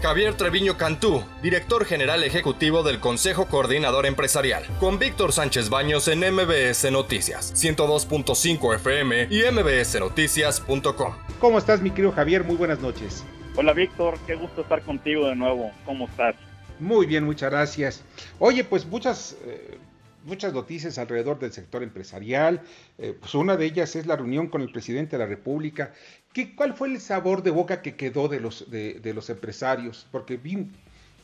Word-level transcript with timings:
Javier 0.00 0.34
Treviño 0.34 0.76
Cantú, 0.76 1.24
director 1.42 1.84
general 1.84 2.22
ejecutivo 2.22 2.84
del 2.84 3.00
Consejo 3.00 3.46
Coordinador 3.46 4.06
Empresarial, 4.06 4.64
con 4.78 5.00
Víctor 5.00 5.32
Sánchez 5.32 5.70
Baños 5.70 6.06
en 6.06 6.20
MBS 6.20 6.92
Noticias, 6.92 7.52
102.5 7.54 8.76
FM 8.76 9.26
y 9.28 9.42
mbsnoticias.com. 9.50 11.14
¿Cómo 11.40 11.58
estás, 11.58 11.82
mi 11.82 11.90
querido 11.90 12.12
Javier? 12.12 12.44
Muy 12.44 12.54
buenas 12.54 12.78
noches. 12.78 13.24
Hola, 13.56 13.72
Víctor, 13.72 14.16
qué 14.24 14.36
gusto 14.36 14.60
estar 14.60 14.82
contigo 14.82 15.26
de 15.26 15.34
nuevo. 15.34 15.72
¿Cómo 15.84 16.06
estás? 16.06 16.36
Muy 16.78 17.06
bien, 17.06 17.24
muchas 17.24 17.50
gracias. 17.50 18.04
Oye, 18.38 18.62
pues 18.62 18.86
muchas, 18.86 19.36
eh, 19.46 19.78
muchas 20.22 20.52
noticias 20.52 20.96
alrededor 20.98 21.40
del 21.40 21.52
sector 21.52 21.82
empresarial. 21.82 22.62
Eh, 22.98 23.16
pues 23.18 23.34
una 23.34 23.56
de 23.56 23.66
ellas 23.66 23.96
es 23.96 24.06
la 24.06 24.14
reunión 24.14 24.46
con 24.46 24.62
el 24.62 24.70
presidente 24.70 25.16
de 25.16 25.24
la 25.24 25.28
República. 25.28 25.92
¿Qué, 26.32 26.54
¿Cuál 26.54 26.74
fue 26.74 26.88
el 26.88 27.00
sabor 27.00 27.42
de 27.42 27.50
boca 27.50 27.82
que 27.82 27.96
quedó 27.96 28.28
de 28.28 28.40
los, 28.40 28.70
de, 28.70 29.12
los 29.14 29.30
empresarios? 29.30 30.06
Porque 30.12 30.36
vi 30.36 30.68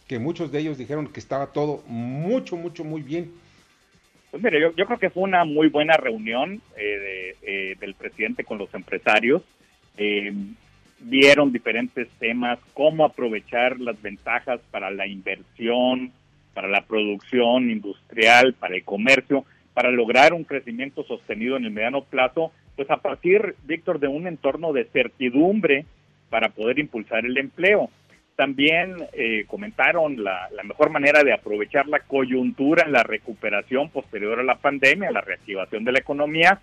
que 0.09 0.19
muchos 0.19 0.51
de 0.51 0.61
ellos 0.61 0.79
dijeron 0.79 1.09
que 1.09 1.21
estaba 1.21 1.53
todo 1.53 1.83
mucho, 1.87 2.57
mucho, 2.57 2.85
muy 2.85 3.03
bien. 3.03 3.33
Pues 4.31 4.43
mire, 4.43 4.61
yo, 4.61 4.87
creo 4.87 4.99
que 4.99 5.11
fue 5.11 5.23
una 5.23 5.45
muy 5.45 5.69
buena 5.69 5.97
reunión 5.97 6.61
eh, 6.77 7.77
del 7.79 7.95
presidente 7.95 8.45
con 8.45 8.59
los 8.59 8.73
empresarios 8.75 9.43
vieron 11.05 11.53
diferentes 11.53 12.09
temas, 12.19 12.59
cómo 12.73 13.05
aprovechar 13.05 13.79
las 13.79 14.01
ventajas 14.01 14.61
para 14.71 14.91
la 14.91 15.07
inversión, 15.07 16.13
para 16.55 16.69
la 16.69 16.83
producción 16.83 17.71
industrial, 17.71 18.55
para 18.55 18.77
el 18.77 18.85
comercio, 18.85 19.45
para 19.75 19.91
lograr 19.91 20.33
un 20.33 20.45
crecimiento 20.45 21.05
sostenido 21.05 21.57
en 21.57 21.65
el 21.65 21.73
mediano 21.73 22.05
plazo, 22.05 22.53
pues 22.77 22.91
a 22.91 22.99
partir, 22.99 23.55
Víctor, 23.65 24.01
de 24.01 24.09
un 24.09 24.27
entorno 24.27 24.73
de 24.73 24.85
certidumbre 24.85 25.87
para 26.31 26.49
poder 26.49 26.79
impulsar 26.79 27.25
el 27.25 27.39
empleo. 27.39 27.91
También 28.37 28.97
eh, 29.13 29.45
comentaron 29.47 30.23
la, 30.25 30.49
la, 30.51 30.65
mejor 30.65 30.91
manera 30.91 31.23
de 31.23 31.33
aprovechar 31.33 31.87
la 31.87 32.01
coyuntura 32.01 32.85
en 32.85 32.93
la 32.93 33.05
recuperación 33.05 33.91
posterior 33.91 34.41
a 34.41 34.43
la 34.43 34.57
pandemia, 34.57 35.13
la 35.13 35.21
reactivación 35.21 35.85
de 35.85 35.93
la 35.93 36.01
economía, 36.01 36.61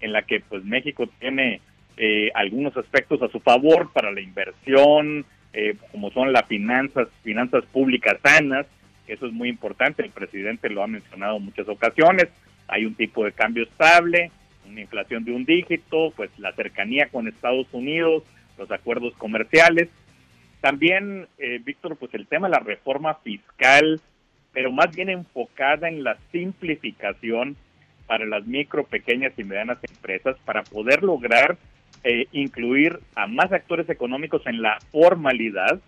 en 0.00 0.12
la 0.12 0.22
que 0.22 0.40
pues 0.40 0.64
México 0.64 1.06
tiene 1.18 1.60
eh, 2.02 2.30
algunos 2.34 2.74
aspectos 2.78 3.20
a 3.20 3.28
su 3.28 3.40
favor 3.40 3.92
para 3.92 4.10
la 4.10 4.22
inversión, 4.22 5.26
eh, 5.52 5.76
como 5.92 6.10
son 6.10 6.32
las 6.32 6.46
finanzas, 6.46 7.08
finanzas 7.22 7.64
públicas 7.66 8.16
sanas, 8.22 8.66
eso 9.06 9.26
es 9.26 9.32
muy 9.32 9.50
importante, 9.50 10.02
el 10.02 10.10
presidente 10.10 10.70
lo 10.70 10.82
ha 10.82 10.86
mencionado 10.86 11.36
en 11.36 11.44
muchas 11.44 11.68
ocasiones, 11.68 12.28
hay 12.68 12.86
un 12.86 12.94
tipo 12.94 13.24
de 13.24 13.32
cambio 13.32 13.64
estable, 13.64 14.30
una 14.70 14.80
inflación 14.80 15.24
de 15.24 15.32
un 15.32 15.44
dígito, 15.44 16.12
pues 16.16 16.30
la 16.38 16.52
cercanía 16.52 17.08
con 17.08 17.28
Estados 17.28 17.66
Unidos, 17.72 18.22
los 18.58 18.70
acuerdos 18.70 19.14
comerciales. 19.16 19.88
También, 20.60 21.26
eh, 21.38 21.60
Víctor, 21.64 21.96
pues 21.96 22.12
el 22.14 22.26
tema 22.26 22.48
de 22.48 22.54
la 22.54 22.60
reforma 22.60 23.14
fiscal, 23.14 24.00
pero 24.52 24.72
más 24.72 24.94
bien 24.94 25.08
enfocada 25.08 25.88
en 25.88 26.04
la 26.04 26.18
simplificación 26.32 27.56
para 28.06 28.26
las 28.26 28.46
micro, 28.46 28.84
pequeñas 28.84 29.32
y 29.36 29.44
medianas 29.44 29.78
empresas 29.82 30.36
para 30.44 30.62
poder 30.62 31.02
lograr 31.02 31.56
eh, 32.02 32.26
incluir 32.32 32.98
a 33.14 33.26
más 33.26 33.52
actores 33.52 33.88
económicos 33.88 34.42
en 34.46 34.62
la 34.62 34.78
formalidad 34.90 35.80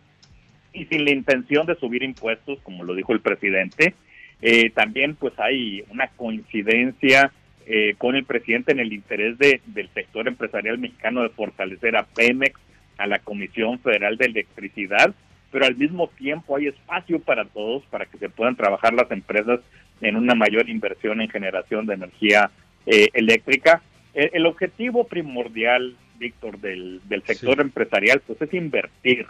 y 0.73 0.85
sin 0.87 1.05
la 1.05 1.11
intención 1.11 1.67
de 1.67 1.75
subir 1.75 2.03
impuestos, 2.03 2.59
como 2.63 2.85
lo 2.85 2.95
dijo 2.95 3.13
el 3.13 3.21
presidente. 3.21 3.95
Eh, 4.41 4.71
también 4.71 5.15
pues 5.15 5.33
hay 5.39 5.85
una 5.91 6.09
coincidencia 6.09 7.33
eh, 7.67 7.95
con 7.99 8.15
el 8.17 8.25
presidente 8.25 8.73
en 8.73 8.81
el 8.81 8.93
interés 8.93 9.39
de, 9.39 9.61
del 9.67 9.89
sector 9.91 10.29
empresarial 10.29 10.79
mexicano 10.79 11.23
de 11.23 11.31
fortalecer 11.31 11.97
a 11.97 12.05
Pemex, 12.05 12.59
a 12.99 13.07
la 13.07 13.19
Comisión 13.19 13.79
Federal 13.79 14.17
de 14.17 14.27
Electricidad, 14.27 15.15
pero 15.51 15.67
al 15.67 15.77
mismo 15.77 16.09
tiempo 16.09 16.57
hay 16.57 16.69
espacio 16.69 17.19
para 17.19 17.45
todos 17.45 17.83
para 17.87 18.07
que 18.07 18.19
se 18.19 18.29
puedan 18.29 18.57
trabajar 18.57 18.95
las 18.95 19.11
empresas 19.11 19.61
en 20.01 20.17
una 20.17 20.35
mayor 20.35 20.69
inversión 20.69 21.21
en 21.21 21.29
generación 21.29 21.87
de 21.87 21.95
energía 21.95 22.51
eléctrica. 22.87 23.83
El, 24.15 24.47
objetivo 24.47 25.05
primordial, 25.05 25.95
Víctor, 26.19 26.59
del, 26.59 27.01
del 27.05 27.23
sector 27.23 27.61
empresarial, 27.61 28.21
pues 28.27 28.41
es 28.43 28.53
invertir 28.53 29.27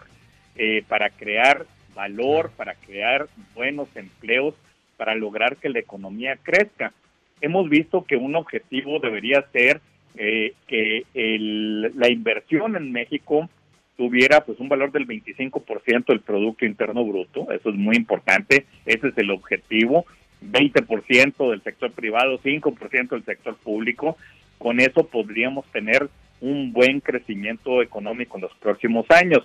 eh, 0.54 0.84
para 0.86 1.08
crear 1.08 1.64
valor, 1.94 2.50
para 2.56 2.74
crear 2.74 3.26
buenos 3.54 3.88
empleos, 3.96 4.54
para 4.98 5.14
lograr 5.14 5.56
que 5.56 5.70
la 5.70 5.78
economía 5.78 6.36
crezca. 6.42 6.92
Hemos 7.42 7.68
visto 7.68 8.04
que 8.04 8.16
un 8.16 8.34
objetivo 8.36 8.98
debería 9.00 9.44
ser 9.52 9.80
eh, 10.16 10.54
que 10.66 11.04
el, 11.12 11.82
la 11.98 12.08
inversión 12.08 12.76
en 12.76 12.92
México 12.92 13.50
tuviera 13.96 14.44
pues 14.44 14.58
un 14.60 14.68
valor 14.68 14.92
del 14.92 15.06
25% 15.06 16.06
del 16.06 16.20
Producto 16.20 16.64
Interno 16.64 17.04
Bruto, 17.04 17.50
eso 17.50 17.70
es 17.70 17.76
muy 17.76 17.96
importante, 17.96 18.66
ese 18.86 19.08
es 19.08 19.18
el 19.18 19.30
objetivo, 19.30 20.06
20% 20.42 21.50
del 21.50 21.62
sector 21.62 21.92
privado, 21.92 22.38
5% 22.40 23.08
del 23.10 23.24
sector 23.24 23.56
público, 23.56 24.16
con 24.58 24.80
eso 24.80 25.06
podríamos 25.06 25.66
tener 25.66 26.08
un 26.40 26.72
buen 26.72 27.00
crecimiento 27.00 27.82
económico 27.82 28.36
en 28.36 28.42
los 28.42 28.54
próximos 28.54 29.06
años. 29.10 29.42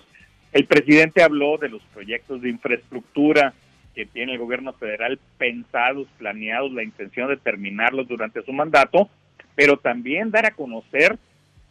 El 0.52 0.64
presidente 0.66 1.22
habló 1.22 1.58
de 1.58 1.68
los 1.68 1.82
proyectos 1.94 2.42
de 2.42 2.50
infraestructura 2.50 3.54
que 3.98 4.06
tiene 4.06 4.34
el 4.34 4.38
gobierno 4.38 4.72
federal 4.74 5.18
pensados, 5.38 6.06
planeados, 6.18 6.70
la 6.72 6.84
intención 6.84 7.30
de 7.30 7.36
terminarlos 7.36 8.06
durante 8.06 8.44
su 8.44 8.52
mandato, 8.52 9.10
pero 9.56 9.76
también 9.76 10.30
dar 10.30 10.46
a 10.46 10.52
conocer 10.52 11.18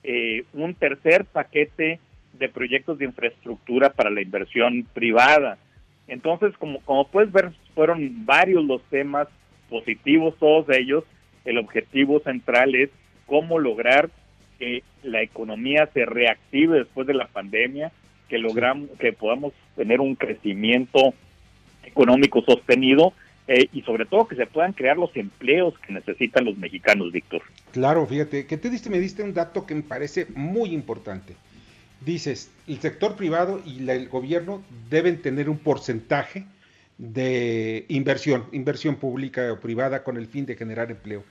eh, 0.03 0.43
un 0.51 0.73
tercer 0.73 1.23
paquete 1.23 2.01
de 2.33 2.49
proyectos 2.49 2.97
de 2.97 3.05
infraestructura 3.05 3.93
para 3.93 4.09
la 4.09 4.19
inversión 4.19 4.85
privada. 4.93 5.57
Entonces, 6.09 6.53
como, 6.57 6.81
como 6.81 7.07
puedes 7.07 7.31
ver, 7.31 7.51
fueron 7.73 8.25
varios 8.25 8.65
los 8.65 8.83
temas 8.89 9.29
positivos, 9.69 10.35
todos 10.37 10.65
ellos. 10.75 11.05
El 11.45 11.57
objetivo 11.57 12.19
central 12.19 12.75
es 12.75 12.89
cómo 13.25 13.57
lograr 13.57 14.09
que 14.59 14.83
la 15.01 15.21
economía 15.21 15.87
se 15.93 16.05
reactive 16.05 16.79
después 16.79 17.07
de 17.07 17.13
la 17.13 17.27
pandemia, 17.27 17.93
que 18.27 18.37
logramos, 18.37 18.89
que 18.99 19.13
podamos 19.13 19.53
tener 19.77 20.01
un 20.01 20.15
crecimiento 20.15 21.13
económico 21.87 22.41
sostenido 22.41 23.13
eh, 23.47 23.69
y 23.71 23.81
sobre 23.81 24.05
todo 24.05 24.27
que 24.27 24.35
se 24.35 24.45
puedan 24.45 24.73
crear 24.73 24.97
los 24.97 25.15
empleos 25.15 25.73
que 25.79 25.93
necesitan 25.93 26.45
los 26.45 26.57
mexicanos, 26.57 27.11
Víctor. 27.11 27.41
Claro, 27.71 28.05
fíjate, 28.05 28.45
que 28.45 28.57
te 28.57 28.69
diste, 28.69 28.89
me 28.89 28.99
diste 28.99 29.23
un 29.23 29.33
dato 29.33 29.65
que 29.65 29.75
me 29.75 29.83
parece 29.83 30.27
muy 30.35 30.73
importante. 30.73 31.35
Dices, 32.05 32.51
el 32.67 32.79
sector 32.79 33.15
privado 33.15 33.61
y 33.65 33.89
el 33.89 34.09
gobierno 34.09 34.61
deben 34.89 35.21
tener 35.21 35.49
un 35.49 35.57
porcentaje 35.57 36.45
de 36.97 37.85
inversión, 37.87 38.45
inversión 38.51 38.97
pública 38.97 39.51
o 39.53 39.59
privada 39.59 40.03
con 40.03 40.17
el 40.17 40.27
fin 40.27 40.45
de 40.45 40.55
generar 40.55 40.91
empleo 40.91 41.23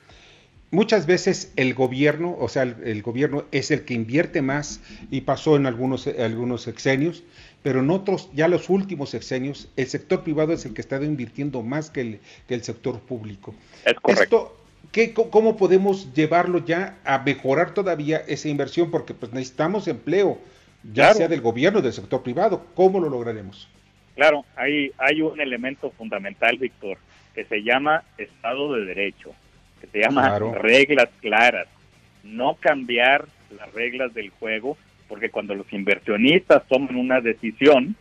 muchas 0.71 1.07
veces 1.07 1.53
el 1.57 1.75
gobierno, 1.75 2.37
o 2.39 2.49
sea, 2.49 2.63
el, 2.63 3.03
gobierno 3.03 3.45
es 3.53 3.71
el 3.71 3.85
que 3.85 3.95
invierte 3.95 4.43
más 4.43 4.81
y 5.11 5.23
pasó 5.23 5.57
en 5.57 5.67
algunos, 5.67 6.07
algunos 6.07 6.63
sexenios, 6.63 7.23
pero 7.67 7.81
en 7.81 7.91
otros, 7.91 8.31
ya 8.33 8.47
los 8.47 8.71
últimos 8.71 9.11
sexenios, 9.11 9.69
el 9.77 9.89
sector 9.89 10.23
privado 10.23 10.53
es 10.53 10.65
el 10.67 10.73
que 10.73 10.81
está 10.81 11.03
invirtiendo 11.03 11.63
más 11.63 11.91
que 11.91 12.01
el, 12.01 12.21
que 12.47 12.55
el 12.55 12.63
sector 12.63 13.01
público. 13.01 13.57
Es 13.85 13.95
correcto. 13.95 14.57
Esto, 14.93 15.31
¿Cómo 15.33 15.57
podemos 15.57 16.15
llevarlo 16.15 16.65
ya 16.65 16.97
a 17.05 17.19
mejorar 17.19 17.75
todavía 17.75 18.19
esa 18.29 18.49
inversión? 18.49 18.93
Porque 18.93 19.15
pues 19.15 19.33
necesitamos 19.33 19.89
empleo, 19.89 20.39
ya 20.93 21.13
sea 21.13 21.27
del 21.27 21.41
gobierno 21.41 21.81
o 21.81 21.83
del 21.83 21.93
sector 21.93 22.23
privado. 22.23 22.65
¿Cómo 22.77 23.01
lo 23.01 23.11
lograremos? 23.11 23.69
Claro, 24.15 24.45
hay, 24.55 24.93
hay 24.97 25.21
un 25.21 25.41
elemento 25.41 25.91
fundamental, 25.91 26.59
Víctor, 26.59 26.99
que 27.35 27.47
se 27.47 27.65
llama 27.65 28.05
Estado 28.17 28.75
de 28.75 28.85
Derecho 28.85 29.35
que 29.81 29.89
se 29.89 29.99
llama 29.99 30.39
reglas 30.39 31.09
claras, 31.21 31.67
no 32.23 32.55
cambiar 32.61 33.25
las 33.59 33.75
reglas 33.75 34.15
del 34.15 34.31
juego, 34.31 34.77
porque 35.09 35.31
cuando 35.31 35.55
los 35.55 35.73
inversionistas 35.73 36.67
toman 36.69 36.97
una 36.97 37.21
decisión 37.21 37.97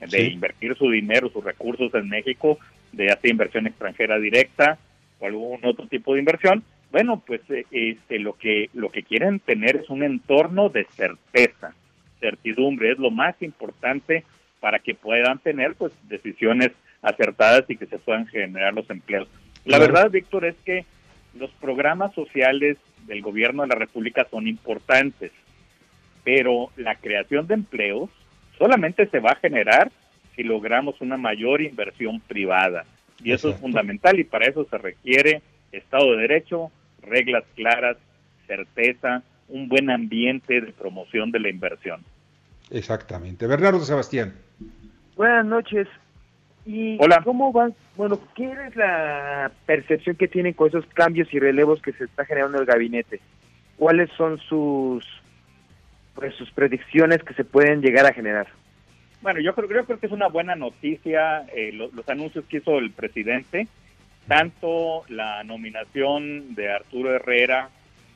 de 0.00 0.24
invertir 0.24 0.76
su 0.76 0.90
dinero, 0.90 1.30
sus 1.30 1.44
recursos 1.44 1.94
en 1.94 2.08
México, 2.08 2.58
de 2.92 3.10
hacer 3.10 3.30
inversión 3.30 3.66
extranjera 3.66 4.18
directa 4.18 4.78
o 5.18 5.26
algún 5.26 5.64
otro 5.64 5.86
tipo 5.86 6.14
de 6.14 6.20
inversión, 6.20 6.62
bueno, 6.92 7.22
pues 7.26 7.40
eh, 7.50 7.64
este, 7.70 8.18
lo 8.18 8.34
que 8.34 8.70
lo 8.74 8.90
que 8.90 9.02
quieren 9.02 9.40
tener 9.40 9.76
es 9.76 9.90
un 9.90 10.02
entorno 10.02 10.68
de 10.68 10.84
certeza, 10.84 11.74
certidumbre, 12.20 12.92
es 12.92 12.98
lo 12.98 13.10
más 13.10 13.40
importante 13.42 14.24
para 14.60 14.78
que 14.78 14.94
puedan 14.94 15.38
tener 15.38 15.74
pues 15.74 15.92
decisiones 16.08 16.72
acertadas 17.02 17.64
y 17.68 17.76
que 17.76 17.86
se 17.86 17.98
puedan 17.98 18.26
generar 18.26 18.74
los 18.74 18.88
empleos. 18.90 19.28
La 19.64 19.78
verdad, 19.78 20.10
Víctor, 20.10 20.44
es 20.44 20.54
que 20.64 20.84
los 21.38 21.50
programas 21.52 22.14
sociales 22.14 22.78
del 23.06 23.20
gobierno 23.22 23.62
de 23.62 23.68
la 23.68 23.74
República 23.74 24.26
son 24.30 24.46
importantes, 24.46 25.32
pero 26.26 26.72
la 26.76 26.96
creación 26.96 27.46
de 27.46 27.54
empleos 27.54 28.10
solamente 28.58 29.06
se 29.06 29.20
va 29.20 29.30
a 29.30 29.36
generar 29.36 29.92
si 30.34 30.42
logramos 30.42 31.00
una 31.00 31.16
mayor 31.16 31.62
inversión 31.62 32.18
privada. 32.18 32.84
Y 33.22 33.30
eso 33.30 33.50
es 33.50 33.60
fundamental 33.60 34.18
y 34.18 34.24
para 34.24 34.46
eso 34.48 34.66
se 34.68 34.76
requiere 34.76 35.40
Estado 35.70 36.10
de 36.10 36.22
Derecho, 36.22 36.72
reglas 37.00 37.44
claras, 37.54 37.96
certeza, 38.48 39.22
un 39.48 39.68
buen 39.68 39.88
ambiente 39.88 40.60
de 40.60 40.72
promoción 40.72 41.30
de 41.30 41.38
la 41.38 41.48
inversión. 41.48 42.02
Exactamente. 42.72 43.46
Bernardo 43.46 43.78
Sebastián. 43.78 44.34
Buenas 45.14 45.46
noches. 45.46 45.86
¿Y 46.64 46.96
Hola. 47.00 47.22
cómo 47.22 47.52
van? 47.52 47.72
Bueno, 47.96 48.18
¿qué 48.34 48.50
es 48.50 48.74
la 48.74 49.52
percepción 49.64 50.16
que 50.16 50.26
tienen 50.26 50.54
con 50.54 50.70
esos 50.70 50.86
cambios 50.86 51.32
y 51.32 51.38
relevos 51.38 51.80
que 51.80 51.92
se 51.92 52.02
está 52.02 52.24
generando 52.24 52.56
en 52.56 52.62
el 52.62 52.66
gabinete? 52.66 53.20
¿Cuáles 53.76 54.10
son 54.16 54.38
sus 54.40 55.06
pues 56.16 56.34
sus 56.34 56.50
predicciones 56.50 57.22
que 57.22 57.34
se 57.34 57.44
pueden 57.44 57.80
llegar 57.80 58.06
a 58.06 58.12
generar? 58.12 58.48
Bueno, 59.22 59.40
yo 59.40 59.54
creo, 59.54 59.68
yo 59.68 59.84
creo 59.84 59.98
que 60.00 60.06
es 60.06 60.12
una 60.12 60.26
buena 60.28 60.56
noticia 60.56 61.46
eh, 61.54 61.70
lo- 61.72 61.90
los 61.92 62.08
anuncios 62.08 62.44
que 62.46 62.56
hizo 62.58 62.78
el 62.78 62.90
presidente, 62.90 63.68
tanto 64.26 65.04
la 65.08 65.44
nominación 65.44 66.54
de 66.56 66.72
Arturo 66.72 67.14
Herrera 67.14 67.68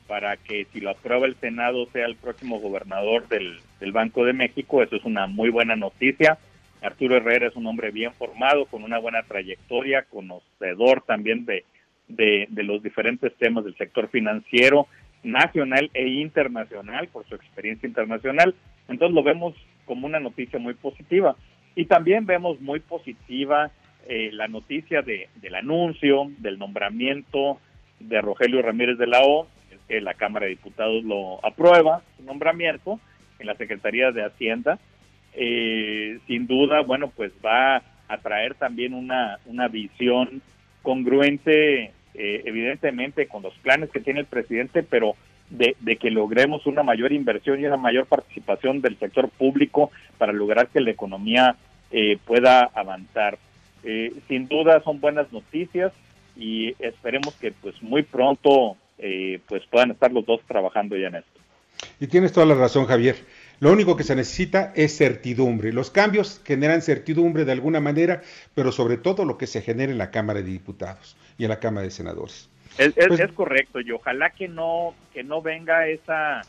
para 0.07 0.35
que 0.35 0.65
si 0.73 0.81
lo 0.81 0.89
aprueba 0.89 1.25
el 1.25 1.35
Senado 1.35 1.85
sea 1.93 2.05
el 2.05 2.15
próximo 2.17 2.59
gobernador 2.59 3.27
del, 3.29 3.59
Banco 3.93 4.25
de 4.25 4.33
México, 4.33 4.83
eso 4.83 4.97
es 4.97 5.05
una 5.05 5.25
muy 5.27 5.49
buena 5.49 5.75
noticia. 5.77 6.37
Arturo 6.81 7.15
Herrera 7.15 7.47
es 7.47 7.55
un 7.55 7.65
hombre 7.67 7.91
bien 7.91 8.11
formado, 8.13 8.65
con 8.65 8.83
una 8.83 8.97
buena 8.97 9.23
trayectoria, 9.23 10.03
conocedor 10.03 11.03
también 11.05 11.45
de 11.45 11.63
los 12.63 12.83
diferentes 12.83 13.33
temas 13.37 13.63
del 13.63 13.77
sector 13.77 14.09
financiero 14.09 14.87
nacional 15.23 15.89
e 15.93 16.07
internacional 16.07 17.07
por 17.07 17.25
su 17.27 17.35
experiencia 17.35 17.87
internacional. 17.87 18.55
Entonces 18.87 19.15
lo 19.15 19.23
vemos 19.23 19.55
como 19.85 20.07
una 20.07 20.19
noticia 20.19 20.59
muy 20.59 20.73
positiva. 20.73 21.35
Y 21.75 21.85
también 21.85 22.25
vemos 22.25 22.59
muy 22.59 22.79
positiva 22.79 23.71
eh, 24.07 24.29
la 24.33 24.47
noticia 24.47 25.01
de, 25.01 25.29
del 25.35 25.55
anuncio, 25.55 26.31
del 26.39 26.57
nombramiento 26.57 27.59
de 27.99 28.19
Rogelio 28.21 28.61
Ramírez 28.61 28.97
de 28.97 29.07
la 29.07 29.21
O, 29.21 29.47
que 29.87 30.01
la 30.01 30.13
Cámara 30.15 30.45
de 30.45 30.51
Diputados 30.51 31.03
lo 31.03 31.45
aprueba, 31.45 32.01
su 32.17 32.23
nombramiento 32.23 32.99
en 33.39 33.47
la 33.47 33.55
Secretaría 33.55 34.11
de 34.11 34.23
Hacienda. 34.23 34.79
Eh, 35.33 36.19
sin 36.27 36.47
duda, 36.47 36.81
bueno, 36.81 37.11
pues 37.15 37.31
va 37.45 37.83
a 38.07 38.17
traer 38.17 38.55
también 38.55 38.93
una, 38.93 39.39
una 39.45 39.67
visión 39.67 40.41
congruente, 40.81 41.93
eh, 42.13 42.43
evidentemente, 42.45 43.27
con 43.27 43.43
los 43.43 43.53
planes 43.55 43.89
que 43.89 43.99
tiene 43.99 44.21
el 44.21 44.25
presidente, 44.25 44.83
pero 44.83 45.15
de, 45.51 45.97
que 45.97 46.09
logremos 46.09 46.65
una 46.65 46.83
mayor 46.83 47.11
inversión 47.11 47.59
y 47.59 47.65
una 47.65 47.77
mayor 47.77 48.05
participación 48.05 48.81
del 48.81 48.97
sector 48.97 49.29
público 49.29 49.91
para 50.17 50.31
lograr 50.31 50.67
que 50.67 50.79
la 50.79 50.91
economía 50.91 51.55
eh, 51.91 52.17
pueda 52.25 52.69
avanzar. 52.73 53.37
Eh, 53.83 54.13
sin 54.27 54.47
duda 54.47 54.81
son 54.83 55.01
buenas 55.01 55.31
noticias 55.33 55.91
y 56.37 56.73
esperemos 56.79 57.35
que 57.35 57.51
pues 57.51 57.81
muy 57.81 58.03
pronto 58.03 58.77
eh, 58.97 59.39
pues 59.47 59.63
puedan 59.69 59.91
estar 59.91 60.11
los 60.11 60.25
dos 60.25 60.41
trabajando 60.47 60.95
ya 60.95 61.07
en 61.07 61.15
esto. 61.15 61.39
Y 61.99 62.07
tienes 62.07 62.31
toda 62.31 62.45
la 62.45 62.55
razón, 62.55 62.85
Javier. 62.85 63.15
Lo 63.61 63.71
único 63.71 63.95
que 63.95 64.03
se 64.03 64.15
necesita 64.15 64.73
es 64.75 64.97
certidumbre. 64.97 65.71
Los 65.71 65.91
cambios 65.91 66.41
generan 66.43 66.81
certidumbre 66.81 67.45
de 67.45 67.51
alguna 67.53 67.79
manera, 67.79 68.21
pero 68.55 68.71
sobre 68.73 68.97
todo 68.97 69.23
lo 69.23 69.37
que 69.37 69.47
se 69.47 69.61
genera 69.61 69.91
en 69.91 69.97
la 69.99 70.11
Cámara 70.11 70.41
de 70.41 70.49
Diputados 70.49 71.15
y 71.37 71.43
en 71.43 71.49
la 71.49 71.59
Cámara 71.59 71.85
de 71.85 71.91
Senadores. 71.91 72.49
Es, 72.77 72.97
es- 72.97 73.07
Pues- 73.07 73.19
es 73.19 73.31
correcto 73.33 73.79
y 73.79 73.91
ojalá 73.91 74.31
que 74.31 74.47
no 74.47 74.95
que 75.13 75.23
no 75.23 75.41
venga 75.41 75.87
esa 75.87 76.41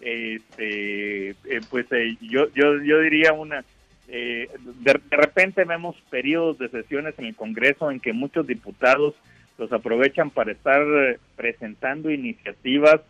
este 0.00 1.30
eh, 1.30 1.60
pues 1.70 1.86
eh, 1.92 2.16
yo 2.20 2.48
yo 2.54 2.80
yo 2.82 3.00
diría 3.00 3.32
una 3.32 3.64
eh, 4.08 4.48
de, 4.80 5.00
de 5.10 5.16
repente 5.16 5.64
vemos 5.64 5.96
periodos 6.10 6.58
de 6.58 6.68
sesiones 6.68 7.14
en 7.18 7.26
el 7.26 7.36
Congreso 7.36 7.90
en 7.90 8.00
que 8.00 8.12
muchos 8.12 8.46
diputados 8.46 9.14
los 9.58 9.72
aprovechan 9.72 10.30
para 10.30 10.52
estar 10.52 10.82
presentando 11.36 12.10
iniciativas 12.10 13.00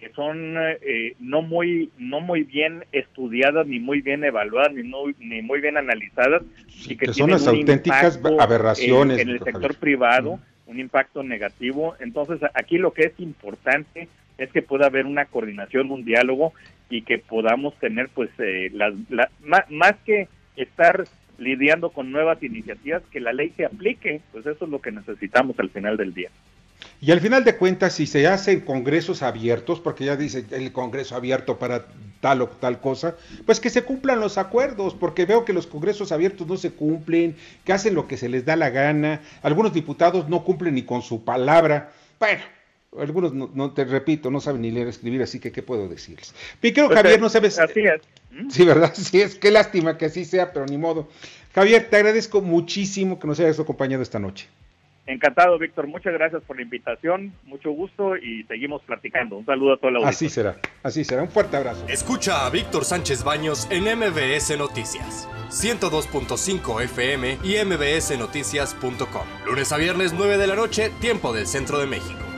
que 0.00 0.08
son 0.14 0.56
eh, 0.80 1.14
no 1.20 1.42
muy 1.42 1.90
no 1.98 2.20
muy 2.20 2.42
bien 2.44 2.84
estudiadas 2.90 3.66
ni 3.66 3.78
muy 3.78 4.00
bien 4.00 4.24
evaluadas 4.24 4.72
ni, 4.72 4.82
no- 4.88 5.12
ni 5.18 5.42
muy 5.42 5.60
bien 5.60 5.76
analizadas 5.76 6.42
Sí, 6.68 6.94
y 6.94 6.96
que, 6.96 7.06
que 7.06 7.12
son 7.12 7.14
tienen 7.14 7.32
las 7.32 7.42
un 7.46 7.48
auténticas 7.58 8.20
aberraciones, 8.40 9.18
en 9.18 9.28
el 9.28 9.38
sector 9.38 9.60
Javier. 9.62 9.78
privado 9.78 10.40
un 10.66 10.78
impacto 10.80 11.22
negativo. 11.22 11.96
Entonces 12.00 12.40
aquí 12.54 12.78
lo 12.78 12.92
que 12.92 13.02
es 13.06 13.12
importante 13.18 14.08
es 14.38 14.50
que 14.52 14.62
pueda 14.62 14.86
haber 14.86 15.04
una 15.04 15.26
coordinación 15.26 15.90
un 15.90 16.04
diálogo 16.04 16.54
y 16.88 17.02
que 17.02 17.18
podamos 17.18 17.74
tener 17.78 18.08
pues 18.14 18.30
eh, 18.38 18.70
las 18.72 18.94
la- 19.10 19.30
más 19.68 19.96
que 20.06 20.28
estar 20.56 21.04
lidiando 21.38 21.90
con 21.90 22.10
nuevas 22.12 22.42
iniciativas 22.42 23.02
que 23.10 23.20
la 23.20 23.32
ley 23.32 23.52
se 23.56 23.64
aplique. 23.66 24.20
Pues 24.32 24.46
eso 24.46 24.64
es 24.64 24.70
lo 24.70 24.80
que 24.80 24.92
necesitamos 24.92 25.58
al 25.58 25.70
final 25.70 25.96
del 25.96 26.14
día 26.14 26.30
Y 27.00 27.12
al 27.12 27.20
final 27.20 27.44
de 27.44 27.56
cuentas, 27.56 27.94
si 27.94 28.06
se 28.06 28.26
hacen 28.26 28.60
congresos 28.60 29.22
abiertos, 29.22 29.80
porque 29.80 30.04
ya 30.04 30.16
dice 30.16 30.44
el 30.50 30.72
congreso 30.72 31.16
abierto 31.16 31.58
para 31.58 31.86
tal 32.20 32.42
o 32.42 32.48
tal 32.48 32.80
cosa, 32.80 33.16
pues 33.46 33.60
que 33.60 33.70
se 33.70 33.82
cumplan 33.82 34.20
los 34.20 34.38
acuerdos, 34.38 34.94
porque 34.94 35.24
veo 35.24 35.44
que 35.44 35.52
los 35.52 35.66
congresos 35.66 36.12
abiertos 36.12 36.46
no 36.46 36.56
se 36.56 36.72
cumplen, 36.72 37.36
que 37.64 37.72
hacen 37.72 37.94
lo 37.94 38.06
que 38.06 38.16
se 38.16 38.28
les 38.28 38.44
da 38.44 38.56
la 38.56 38.70
gana, 38.70 39.22
algunos 39.42 39.72
diputados 39.72 40.28
no 40.28 40.44
cumplen 40.44 40.74
ni 40.74 40.82
con 40.82 41.02
su 41.02 41.24
palabra. 41.24 41.92
Bueno, 42.18 42.42
algunos, 42.98 43.32
no, 43.32 43.50
no 43.54 43.72
te 43.72 43.84
repito, 43.84 44.30
no 44.30 44.40
saben 44.40 44.62
ni 44.62 44.70
leer 44.70 44.86
ni 44.86 44.90
escribir, 44.90 45.22
así 45.22 45.38
que 45.38 45.52
¿qué 45.52 45.62
puedo 45.62 45.88
decirles? 45.88 46.34
Mi 46.62 46.70
querido 46.70 46.88
Pues, 46.88 46.98
Javier, 46.98 47.18
eh, 47.18 47.20
no 47.20 47.28
sabes... 47.28 47.58
así 47.58 47.80
es 47.80 48.00
¿Mm? 48.30 48.50
Sí, 48.50 48.64
¿verdad? 48.64 48.92
Sí, 48.94 49.20
es 49.20 49.34
qué 49.36 49.50
lástima 49.50 49.96
que 49.98 50.06
así 50.06 50.24
sea, 50.24 50.52
pero 50.52 50.66
ni 50.66 50.78
modo. 50.78 51.08
Javier, 51.54 51.88
te 51.90 51.96
agradezco 51.96 52.40
muchísimo 52.40 53.18
que 53.18 53.26
nos 53.26 53.40
hayas 53.40 53.58
acompañado 53.58 54.02
esta 54.02 54.18
noche. 54.18 54.48
Encantado 55.12 55.58
Víctor 55.58 55.86
muchas 55.86 56.12
gracias 56.12 56.42
por 56.44 56.56
la 56.56 56.62
invitación 56.62 57.32
mucho 57.44 57.70
gusto 57.70 58.16
y 58.16 58.44
seguimos 58.44 58.82
platicando 58.82 59.36
un 59.36 59.46
saludo 59.46 59.74
a 59.74 59.76
toda 59.76 59.92
la 59.92 59.98
audiencia 59.98 60.20
Así 60.20 60.28
será, 60.28 60.56
así 60.82 61.04
será. 61.04 61.22
Un 61.22 61.28
fuerte 61.28 61.56
abrazo. 61.56 61.84
Escucha 61.88 62.46
a 62.46 62.50
Víctor 62.50 62.84
Sánchez 62.84 63.24
Baños 63.24 63.66
en 63.70 63.84
MBS 63.84 64.56
Noticias. 64.58 65.28
102.5 65.48 66.82
FM 66.82 67.38
y 67.42 67.64
mbsnoticias.com. 67.64 69.26
Lunes 69.46 69.72
a 69.72 69.76
viernes 69.76 70.12
9 70.12 70.38
de 70.38 70.46
la 70.46 70.56
noche, 70.56 70.90
tiempo 71.00 71.32
del 71.32 71.46
centro 71.46 71.78
de 71.78 71.86
México. 71.86 72.29